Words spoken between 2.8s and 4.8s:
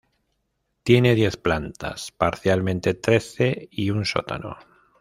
trece, y un sótano.